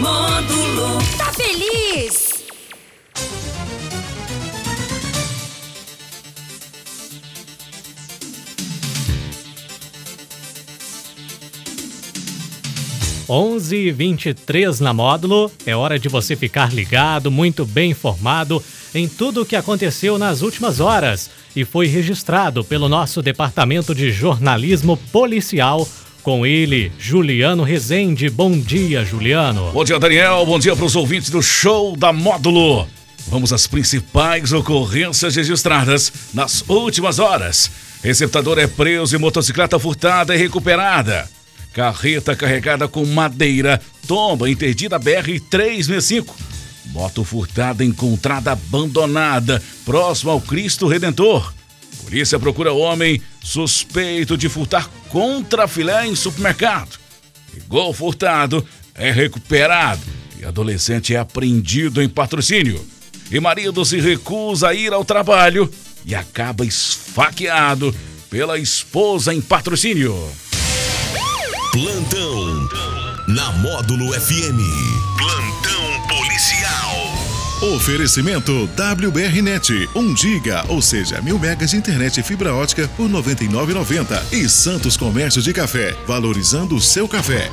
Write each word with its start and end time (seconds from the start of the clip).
Módulo. 0.00 0.98
Tá 1.16 1.32
feliz? 1.32 2.34
Onze 13.28 13.76
e 13.76 13.90
vinte 13.90 14.26
e 14.26 14.34
três 14.34 14.80
na 14.80 14.92
módulo. 14.92 15.50
É 15.64 15.74
hora 15.74 15.98
de 15.98 16.08
você 16.08 16.36
ficar 16.36 16.74
ligado, 16.74 17.30
muito 17.30 17.64
bem 17.64 17.92
informado 17.92 18.62
em 18.94 19.08
tudo 19.08 19.42
o 19.42 19.46
que 19.46 19.56
aconteceu 19.56 20.18
nas 20.18 20.42
últimas 20.42 20.78
horas 20.78 21.30
e 21.56 21.64
foi 21.64 21.86
registrado 21.86 22.62
pelo 22.62 22.88
nosso 22.88 23.22
departamento 23.22 23.94
de 23.94 24.12
jornalismo 24.12 24.96
policial. 25.10 25.88
Com 26.24 26.46
ele, 26.46 26.90
Juliano 26.98 27.62
Rezende. 27.62 28.30
Bom 28.30 28.58
dia, 28.58 29.04
Juliano. 29.04 29.70
Bom 29.72 29.84
dia, 29.84 29.98
Daniel. 29.98 30.46
Bom 30.46 30.58
dia 30.58 30.74
para 30.74 30.86
os 30.86 30.96
ouvintes 30.96 31.28
do 31.28 31.42
show 31.42 31.94
da 31.94 32.14
Módulo. 32.14 32.88
Vamos 33.28 33.52
às 33.52 33.66
principais 33.66 34.50
ocorrências 34.50 35.36
registradas 35.36 36.10
nas 36.32 36.64
últimas 36.66 37.18
horas. 37.18 37.70
Receptador 38.02 38.58
é 38.58 38.66
preso 38.66 39.14
e 39.14 39.18
motocicleta 39.18 39.78
furtada 39.78 40.34
e 40.34 40.38
recuperada. 40.38 41.28
Carreta 41.74 42.34
carregada 42.34 42.88
com 42.88 43.04
madeira 43.04 43.78
tomba 44.08 44.48
interdita 44.48 44.98
BR-365. 44.98 46.28
Moto 46.86 47.22
furtada 47.22 47.84
encontrada 47.84 48.52
abandonada 48.52 49.62
próximo 49.84 50.30
ao 50.30 50.40
Cristo 50.40 50.86
Redentor. 50.86 51.52
Polícia 52.02 52.38
procura 52.38 52.72
homem 52.72 53.20
suspeito 53.42 54.36
de 54.36 54.48
furtar 54.48 54.88
contra 55.08 55.68
filé 55.68 56.06
em 56.06 56.14
supermercado. 56.14 56.98
Igual 57.56 57.92
furtado 57.92 58.66
é 58.94 59.10
recuperado 59.10 60.02
e 60.38 60.44
adolescente 60.44 61.14
é 61.14 61.18
apreendido 61.18 62.02
em 62.02 62.08
patrocínio. 62.08 62.84
E 63.30 63.40
marido 63.40 63.84
se 63.84 64.00
recusa 64.00 64.68
a 64.68 64.74
ir 64.74 64.92
ao 64.92 65.04
trabalho 65.04 65.70
e 66.04 66.14
acaba 66.14 66.64
esfaqueado 66.64 67.94
pela 68.28 68.58
esposa 68.58 69.32
em 69.32 69.40
patrocínio. 69.40 70.14
Plantão 71.72 72.68
na 73.28 73.52
Módulo 73.52 74.12
FM. 74.12 75.13
Oferecimento 77.72 78.68
WBRnet, 78.76 79.88
1 79.94 80.16
giga, 80.18 80.66
ou 80.68 80.82
seja, 80.82 81.22
mil 81.22 81.38
megas 81.38 81.70
de 81.70 81.78
internet 81.78 82.20
e 82.20 82.22
fibra 82.22 82.54
ótica 82.54 82.86
por 82.94 83.06
R$ 83.06 83.14
99,90. 83.14 84.34
E 84.34 84.46
Santos 84.50 84.98
Comércio 84.98 85.40
de 85.40 85.50
Café, 85.50 85.96
valorizando 86.06 86.76
o 86.76 86.80
seu 86.80 87.08
café. 87.08 87.50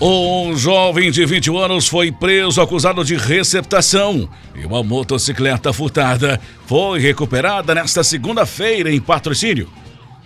Um 0.00 0.56
jovem 0.56 1.12
de 1.12 1.24
21 1.24 1.56
anos 1.58 1.86
foi 1.86 2.10
preso 2.10 2.60
acusado 2.60 3.04
de 3.04 3.14
receptação 3.14 4.28
e 4.52 4.66
uma 4.66 4.82
motocicleta 4.82 5.72
furtada 5.72 6.40
foi 6.66 6.98
recuperada 6.98 7.72
nesta 7.72 8.02
segunda-feira 8.02 8.90
em 8.92 9.00
patrocínio. 9.00 9.68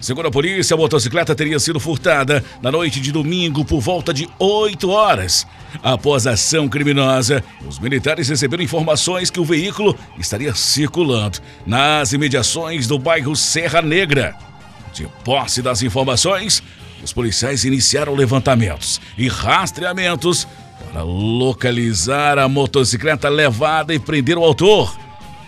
Segundo 0.00 0.28
a 0.28 0.30
polícia, 0.30 0.74
a 0.74 0.77
motocicleta 0.77 1.34
teria 1.34 1.58
sido 1.58 1.80
furtada 1.80 2.44
na 2.62 2.70
noite 2.70 3.00
de 3.00 3.10
domingo 3.10 3.64
por 3.64 3.80
volta 3.80 4.14
de 4.14 4.28
8 4.38 4.88
horas. 4.88 5.44
Após 5.82 6.24
a 6.24 6.32
ação 6.32 6.68
criminosa, 6.68 7.42
os 7.66 7.80
militares 7.80 8.28
receberam 8.28 8.62
informações 8.62 9.28
que 9.28 9.41
o 9.41 9.44
veículo 9.44 9.98
estaria 10.16 10.54
circulando 10.54 11.41
nas 11.66 12.12
imediações 12.12 12.86
do 12.86 12.96
bairro 12.96 13.34
Serra 13.34 13.82
Negra. 13.82 14.36
De 14.92 15.08
posse 15.24 15.60
das 15.60 15.82
informações, 15.82 16.62
os 17.02 17.12
policiais 17.12 17.64
iniciaram 17.64 18.14
levantamentos 18.14 19.00
e 19.16 19.26
rastreamentos 19.26 20.46
para 20.92 21.02
localizar 21.02 22.38
a 22.38 22.48
motocicleta 22.48 23.28
levada 23.28 23.92
e 23.92 23.98
prender 23.98 24.38
o 24.38 24.44
autor, 24.44 24.96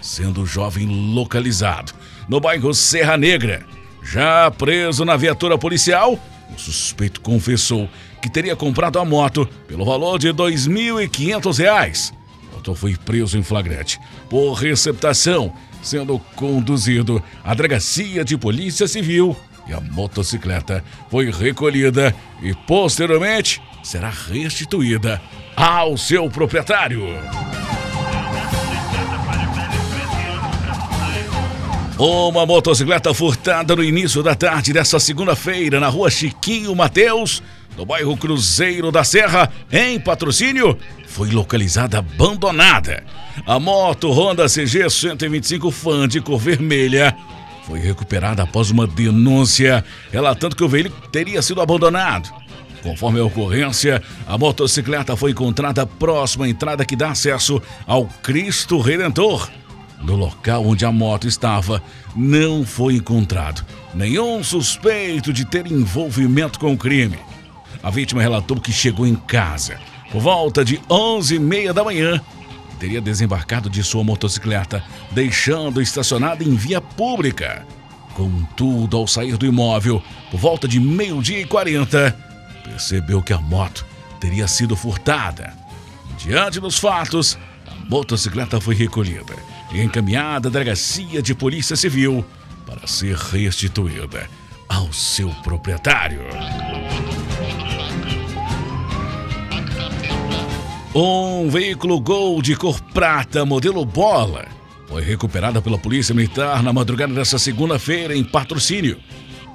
sendo 0.03 0.43
o 0.43 0.47
jovem 0.47 0.87
localizado 1.15 1.93
no 2.29 2.41
bairro 2.41 2.75
Serra 2.75 3.17
Negra. 3.17 3.70
Já 4.03 4.51
preso 4.51 5.05
na 5.05 5.17
viatura 5.17 5.59
policial, 5.59 6.19
o 6.55 6.59
suspeito 6.59 7.21
confessou 7.21 7.89
que 8.21 8.31
teria 8.31 8.57
comprado 8.57 8.99
a 8.99 9.05
moto 9.05 9.49
pelo 9.67 9.85
valor 9.85 10.19
de 10.19 10.29
R$ 10.29 10.35
2.500. 10.35 12.13
O 12.53 12.57
autor 12.57 12.77
foi 12.77 12.97
preso 12.97 13.39
em 13.39 13.43
flagrante 13.43 14.01
por 14.29 14.55
receptação, 14.55 15.53
sendo 15.83 16.19
conduzido 16.35 17.23
à 17.43 17.55
delegacia 17.55 18.25
de 18.25 18.37
polícia 18.37 18.87
civil 18.87 19.37
e 19.71 19.73
a 19.73 19.81
motocicleta 19.81 20.85
foi 21.09 21.31
recolhida 21.31 22.15
e 22.43 22.53
posteriormente 22.67 23.63
será 23.83 24.11
restituída 24.11 25.21
ao 25.57 25.97
seu 25.97 26.29
proprietário. 26.29 27.05
Uma 32.03 32.47
motocicleta 32.47 33.13
furtada 33.13 33.77
no 33.77 33.85
início 33.85 34.23
da 34.23 34.35
tarde 34.35 34.73
desta 34.73 34.99
segunda-feira 34.99 35.79
na 35.79 35.89
rua 35.89 36.11
Chiquinho 36.11 36.75
Mateus, 36.75 37.43
no 37.77 37.85
bairro 37.85 38.17
Cruzeiro 38.17 38.91
da 38.91 39.05
Serra, 39.05 39.53
em 39.71 40.01
patrocínio, 40.01 40.79
foi 41.07 41.31
localizada 41.31 41.99
abandonada. 41.99 43.05
A 43.47 43.61
moto 43.61 44.11
Honda 44.11 44.49
CG 44.49 44.89
125 44.89 45.71
Fan 45.71 46.09
de 46.09 46.23
cor 46.23 46.39
vermelha 46.39 47.15
foi 47.67 47.79
recuperada 47.81 48.45
após 48.45 48.71
uma 48.71 48.87
denúncia 48.87 49.85
relatando 50.11 50.57
que 50.57 50.65
o 50.65 50.69
veículo 50.71 51.07
teria 51.11 51.43
sido 51.43 51.61
abandonado. 51.61 52.31
Conforme 52.83 53.21
a 53.21 53.25
ocorrência, 53.27 54.03
a 54.27 54.39
motocicleta 54.39 55.17
foi 55.17 55.33
encontrada 55.33 55.85
próxima 55.85 56.47
à 56.47 56.49
entrada 56.49 56.83
que 56.83 56.97
dá 56.97 57.11
acesso 57.11 57.61
ao 57.87 58.07
Cristo 58.07 58.81
Redentor. 58.81 59.51
No 60.01 60.17
local 60.17 60.67
onde 60.67 60.85
a 60.85 60.93
moto 60.93 61.29
estava, 61.29 61.83
não 62.17 62.65
foi 62.65 62.95
encontrado 62.95 63.65
nenhum 63.95 64.43
suspeito 64.43 65.33
de 65.33 65.45
ter 65.45 65.67
envolvimento 65.67 66.59
com 66.59 66.73
o 66.73 66.79
crime. 66.79 67.19
A 67.83 67.91
vítima 67.91 68.23
relatou 68.23 68.61
que 68.61 68.73
chegou 68.73 69.07
em 69.07 69.15
casa 69.15 69.79
por 70.11 70.21
volta 70.21 70.65
de 70.65 70.79
11h30 70.89 71.73
da 71.73 71.85
manhã. 71.85 72.21
Teria 72.79 73.01
desembarcado 73.01 73.69
de 73.69 73.83
sua 73.83 74.03
motocicleta, 74.03 74.83
deixando 75.13 75.83
estacionada 75.83 76.43
em 76.43 76.55
via 76.55 76.81
pública. 76.81 77.67
Contudo, 78.15 78.97
ao 78.97 79.07
sair 79.07 79.37
do 79.37 79.47
imóvel, 79.47 80.03
por 80.31 80.41
volta 80.41 80.67
de 80.67 80.81
meio-dia 80.81 81.41
e 81.41 81.45
40, 81.45 82.17
percebeu 82.65 83.23
que 83.23 83.33
a 83.33 83.39
moto 83.39 83.85
teria 84.19 84.49
sido 84.49 84.75
furtada. 84.75 85.53
Diante 86.19 86.59
dos 86.59 86.79
fatos, 86.79 87.39
motocicleta 87.91 88.61
foi 88.61 88.77
recolhida 88.77 89.35
e 89.73 89.83
encaminhada 89.83 90.49
à 90.49 90.51
delegacia 90.51 91.21
de 91.21 91.35
polícia 91.35 91.75
civil 91.75 92.25
para 92.65 92.87
ser 92.87 93.17
restituída 93.17 94.31
ao 94.69 94.93
seu 94.93 95.29
proprietário. 95.43 96.21
Um 100.95 101.51
veículo 101.51 102.01
Gol 102.01 102.41
de 102.41 102.55
cor 102.55 102.81
prata, 102.81 103.45
modelo 103.45 103.85
bola, 103.85 104.47
foi 104.87 105.03
recuperado 105.03 105.61
pela 105.61 105.79
Polícia 105.79 106.15
Militar 106.15 106.63
na 106.63 106.73
madrugada 106.73 107.13
desta 107.13 107.41
segunda-feira 107.41 108.17
em 108.17 108.23
patrocínio. 108.23 108.99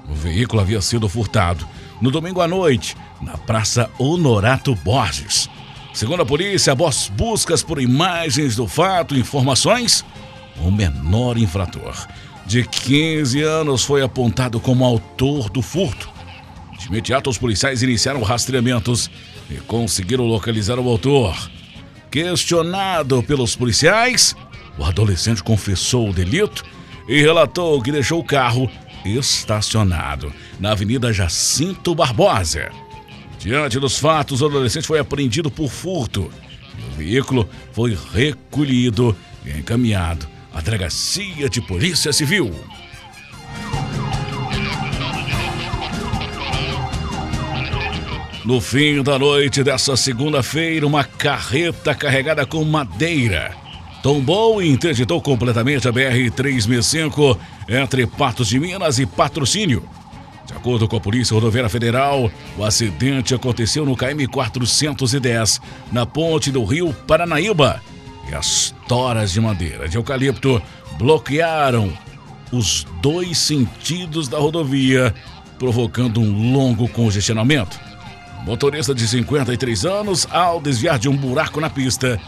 O 0.09 0.13
veículo 0.13 0.61
havia 0.61 0.81
sido 0.81 1.07
furtado 1.07 1.65
no 2.01 2.11
domingo 2.11 2.41
à 2.41 2.47
noite, 2.49 2.97
na 3.21 3.37
Praça 3.37 3.89
Honorato 3.97 4.75
Borges. 4.75 5.49
Segundo 5.95 6.23
a 6.23 6.25
polícia, 6.25 6.73
após 6.73 7.07
buscas 7.07 7.63
por 7.63 7.81
imagens 7.81 8.53
do 8.57 8.67
fato 8.67 9.15
e 9.15 9.19
informações, 9.21 10.03
o 10.59 10.69
menor 10.69 11.37
infrator, 11.37 11.95
de 12.45 12.67
15 12.67 13.41
anos, 13.41 13.85
foi 13.85 14.01
apontado 14.01 14.59
como 14.59 14.83
autor 14.83 15.49
do 15.49 15.61
furto. 15.61 16.09
De 16.77 16.87
imediato, 16.87 17.29
os 17.29 17.37
policiais 17.37 17.81
iniciaram 17.81 18.21
rastreamentos 18.23 19.09
e 19.49 19.55
conseguiram 19.55 20.25
localizar 20.25 20.77
o 20.79 20.89
autor. 20.89 21.33
Questionado 22.11 23.23
pelos 23.23 23.55
policiais, 23.55 24.35
o 24.77 24.83
adolescente 24.83 25.41
confessou 25.41 26.09
o 26.09 26.13
delito 26.13 26.65
e 27.07 27.21
relatou 27.21 27.81
que 27.81 27.93
deixou 27.93 28.19
o 28.19 28.25
carro 28.25 28.69
estacionado 29.05 30.33
na 30.59 30.73
Avenida 30.73 31.13
Jacinto 31.13 31.95
Barbosa. 31.95 32.69
Diante 33.45 33.79
dos 33.79 33.99
fatos, 33.99 34.41
o 34.41 34.47
adolescente 34.47 34.87
foi 34.87 34.97
apreendido 34.97 35.51
por 35.51 35.69
furto. 35.69 36.31
O 36.89 36.97
veículo 36.97 37.47
foi 37.73 37.95
recolhido 38.11 39.15
e 39.45 39.51
encaminhado 39.51 40.27
à 40.51 40.61
Delegacia 40.61 41.47
de 41.47 41.61
Polícia 41.61 42.11
Civil. 42.11 42.51
No 48.43 48.59
fim 48.59 49.03
da 49.03 49.19
noite 49.19 49.63
dessa 49.63 49.95
segunda-feira, 49.95 50.87
uma 50.87 51.03
carreta 51.03 51.93
carregada 51.93 52.47
com 52.47 52.65
madeira 52.65 53.53
tombou 54.05 54.61
e 54.61 54.69
interditou 54.69 55.19
completamente 55.19 55.87
a 55.87 55.91
BR-365 55.91 57.35
entre 57.67 58.05
Patos 58.05 58.47
de 58.47 58.59
Minas 58.59 58.99
e 58.99 59.05
Patrocínio. 59.07 59.83
De 60.45 60.53
acordo 60.53 60.87
com 60.87 60.95
a 60.95 61.01
Polícia 61.01 61.33
Rodoviária 61.33 61.69
Federal, 61.69 62.29
o 62.57 62.63
acidente 62.63 63.33
aconteceu 63.33 63.85
no 63.85 63.95
KM 63.95 64.27
410, 64.27 65.59
na 65.91 66.05
ponte 66.05 66.51
do 66.51 66.63
Rio 66.63 66.93
Paranaíba. 67.07 67.81
E 68.29 68.35
as 68.35 68.73
toras 68.87 69.31
de 69.31 69.41
madeira 69.41 69.87
de 69.87 69.97
eucalipto 69.97 70.61
bloquearam 70.97 71.91
os 72.51 72.85
dois 73.01 73.37
sentidos 73.37 74.27
da 74.27 74.37
rodovia, 74.37 75.13
provocando 75.57 76.21
um 76.21 76.53
longo 76.53 76.87
congestionamento. 76.87 77.79
O 78.41 78.45
motorista 78.45 78.93
de 78.93 79.07
53 79.07 79.85
anos, 79.85 80.27
ao 80.31 80.61
desviar 80.61 80.99
de 80.99 81.09
um 81.09 81.17
buraco 81.17 81.59
na 81.59 81.69
pista, 81.69 82.19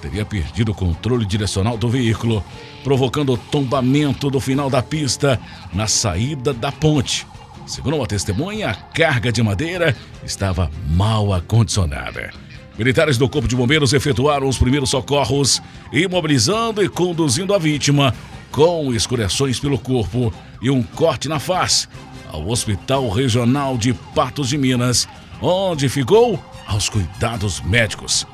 teria 0.00 0.24
perdido 0.24 0.72
o 0.72 0.74
controle 0.74 1.24
direcional 1.24 1.78
do 1.78 1.88
veículo, 1.88 2.44
provocando 2.84 3.32
o 3.32 3.38
tombamento 3.38 4.28
do 4.28 4.40
final 4.40 4.68
da 4.68 4.82
pista 4.82 5.40
na 5.72 5.86
saída 5.86 6.52
da 6.52 6.70
ponte. 6.70 7.26
Segundo 7.66 7.96
uma 7.96 8.06
testemunha, 8.06 8.70
a 8.70 8.74
carga 8.74 9.30
de 9.32 9.42
madeira 9.42 9.96
estava 10.24 10.70
mal 10.90 11.32
acondicionada. 11.32 12.30
Militares 12.78 13.18
do 13.18 13.28
Corpo 13.28 13.46
de 13.46 13.54
Bombeiros 13.54 13.92
efetuaram 13.92 14.48
os 14.48 14.58
primeiros 14.58 14.90
socorros, 14.90 15.62
imobilizando 15.92 16.82
e 16.82 16.88
conduzindo 16.88 17.54
a 17.54 17.58
vítima, 17.58 18.14
com 18.50 18.92
escoriações 18.92 19.60
pelo 19.60 19.78
corpo 19.78 20.32
e 20.60 20.70
um 20.70 20.82
corte 20.82 21.28
na 21.28 21.38
face, 21.38 21.86
ao 22.30 22.48
Hospital 22.48 23.08
Regional 23.10 23.76
de 23.76 23.92
Patos 24.14 24.48
de 24.48 24.58
Minas, 24.58 25.06
onde 25.40 25.88
ficou 25.88 26.42
aos 26.66 26.88
cuidados 26.88 27.60
médicos. 27.60 28.26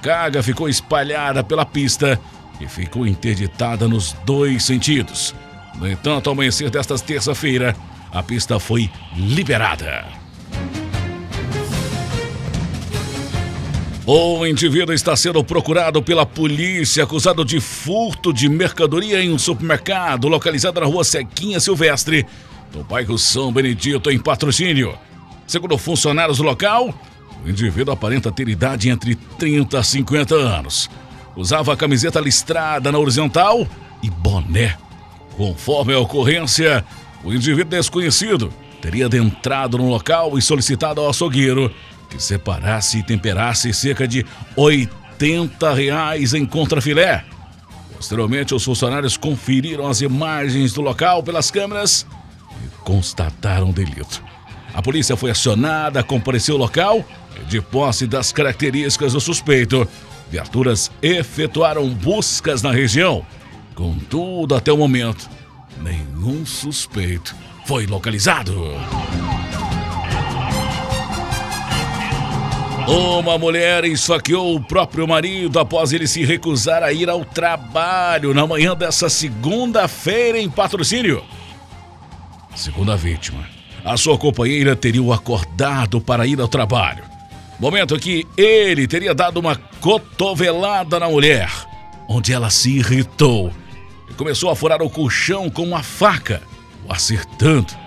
Carga 0.00 0.42
ficou 0.42 0.68
espalhada 0.68 1.44
pela 1.44 1.64
pista 1.64 2.18
e 2.60 2.66
ficou 2.66 3.06
interditada 3.06 3.86
nos 3.86 4.14
dois 4.24 4.64
sentidos. 4.64 5.34
No 5.76 5.88
entanto, 5.88 6.28
ao 6.28 6.34
amanhecer 6.34 6.70
desta 6.70 6.98
terça-feira, 6.98 7.76
a 8.12 8.22
pista 8.22 8.60
foi 8.60 8.90
liberada. 9.16 10.04
O 14.04 14.44
indivíduo 14.44 14.92
está 14.92 15.16
sendo 15.16 15.42
procurado 15.42 16.02
pela 16.02 16.26
polícia 16.26 17.04
acusado 17.04 17.44
de 17.44 17.60
furto 17.60 18.32
de 18.32 18.48
mercadoria 18.48 19.22
em 19.22 19.32
um 19.32 19.38
supermercado 19.38 20.28
localizado 20.28 20.80
na 20.80 20.86
rua 20.86 21.04
Sequinha 21.04 21.60
Silvestre, 21.60 22.26
no 22.74 22.82
bairro 22.84 23.16
São 23.16 23.52
Benedito, 23.52 24.10
em 24.10 24.18
patrocínio. 24.18 24.98
Segundo 25.46 25.78
funcionários 25.78 26.38
do 26.38 26.42
local, 26.42 26.92
o 27.44 27.48
indivíduo 27.48 27.94
aparenta 27.94 28.32
ter 28.32 28.48
idade 28.48 28.90
entre 28.90 29.14
30 29.14 29.78
a 29.78 29.82
50 29.82 30.34
anos. 30.34 30.90
Usava 31.36 31.76
camiseta 31.76 32.20
listrada 32.20 32.90
na 32.90 32.98
horizontal 32.98 33.66
e 34.02 34.10
boné. 34.10 34.76
Conforme 35.36 35.94
a 35.94 36.00
ocorrência, 36.00 36.84
o 37.24 37.32
indivíduo 37.32 37.70
desconhecido 37.70 38.52
teria 38.80 39.06
adentrado 39.06 39.78
no 39.78 39.88
local 39.88 40.36
e 40.36 40.42
solicitado 40.42 41.00
ao 41.00 41.10
açougueiro 41.10 41.72
que 42.10 42.22
separasse 42.22 42.98
e 42.98 43.02
temperasse 43.02 43.72
cerca 43.72 44.06
de 44.06 44.26
80 44.56 45.72
reais 45.72 46.34
em 46.34 46.44
contrafilé. 46.44 47.24
Posteriormente, 47.94 48.54
os 48.54 48.64
funcionários 48.64 49.16
conferiram 49.16 49.86
as 49.86 50.00
imagens 50.00 50.72
do 50.72 50.82
local 50.82 51.22
pelas 51.22 51.50
câmeras 51.50 52.04
e 52.64 52.68
constataram 52.84 53.70
o 53.70 53.72
delito. 53.72 54.22
A 54.74 54.82
polícia 54.82 55.16
foi 55.16 55.30
acionada, 55.30 56.02
compareceu 56.02 56.56
ao 56.56 56.60
local 56.60 57.04
e, 57.40 57.44
de 57.44 57.60
posse 57.60 58.06
das 58.06 58.32
características 58.32 59.12
do 59.12 59.20
suspeito, 59.20 59.86
viaturas 60.30 60.90
efetuaram 61.00 61.88
buscas 61.88 62.62
na 62.62 62.72
região. 62.72 63.24
Contudo, 63.74 64.54
até 64.54 64.72
o 64.72 64.76
momento, 64.76 65.30
nenhum 65.80 66.44
suspeito 66.44 67.34
foi 67.66 67.86
localizado. 67.86 68.52
Uma 72.86 73.38
mulher 73.38 73.84
esfaqueou 73.84 74.56
o 74.56 74.60
próprio 74.60 75.06
marido 75.06 75.58
após 75.60 75.92
ele 75.92 76.06
se 76.06 76.24
recusar 76.24 76.82
a 76.82 76.92
ir 76.92 77.08
ao 77.08 77.24
trabalho 77.24 78.34
na 78.34 78.46
manhã 78.46 78.74
dessa 78.74 79.08
segunda-feira 79.08 80.38
em 80.38 80.50
patrocínio. 80.50 81.22
Segundo 82.56 82.90
a 82.90 82.96
vítima, 82.96 83.46
a 83.84 83.96
sua 83.96 84.18
companheira 84.18 84.74
teria 84.74 85.02
o 85.02 85.12
acordado 85.12 86.00
para 86.00 86.26
ir 86.26 86.40
ao 86.40 86.48
trabalho. 86.48 87.04
Momento 87.58 87.96
que 87.98 88.26
ele 88.36 88.88
teria 88.88 89.14
dado 89.14 89.38
uma 89.38 89.54
cotovelada 89.80 90.98
na 90.98 91.08
mulher, 91.08 91.50
onde 92.08 92.32
ela 92.32 92.50
se 92.50 92.78
irritou 92.78 93.52
e 94.10 94.14
começou 94.14 94.50
a 94.50 94.56
furar 94.56 94.82
o 94.82 94.90
colchão 94.90 95.48
com 95.50 95.62
uma 95.62 95.82
faca, 95.82 96.42
o 96.86 96.92
acertando 96.92 97.82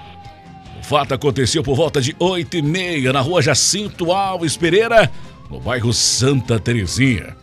fato 0.85 1.15
aconteceu 1.15 1.63
por 1.63 1.75
volta 1.75 1.99
de 1.99 2.15
8 2.19 2.57
e 2.57 2.61
meia 2.61 3.11
na 3.11 3.19
rua 3.19 3.41
Jacinto 3.41 4.11
Alves 4.11 4.55
Pereira, 4.55 5.11
no 5.49 5.59
bairro 5.59 5.91
Santa 5.91 6.59
Terezinha. 6.59 7.35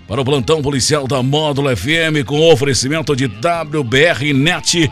Para 0.08 0.22
o 0.22 0.26
plantão 0.26 0.62
policial 0.62 1.08
da 1.08 1.22
Módulo 1.22 1.76
FM 1.76 2.26
com 2.26 2.52
oferecimento 2.52 3.16
de 3.16 3.26
WBR 3.26 4.34
Net, 4.34 4.92